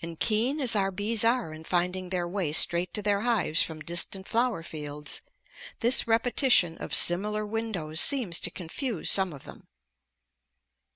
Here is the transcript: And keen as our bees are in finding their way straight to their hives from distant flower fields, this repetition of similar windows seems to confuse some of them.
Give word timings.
And 0.00 0.18
keen 0.18 0.60
as 0.60 0.74
our 0.74 0.90
bees 0.90 1.22
are 1.22 1.54
in 1.54 1.62
finding 1.62 2.10
their 2.10 2.26
way 2.26 2.50
straight 2.50 2.92
to 2.94 3.00
their 3.00 3.20
hives 3.20 3.62
from 3.62 3.78
distant 3.78 4.26
flower 4.26 4.64
fields, 4.64 5.22
this 5.78 6.08
repetition 6.08 6.76
of 6.78 6.92
similar 6.92 7.46
windows 7.46 8.00
seems 8.00 8.40
to 8.40 8.50
confuse 8.50 9.08
some 9.08 9.32
of 9.32 9.44
them. 9.44 9.68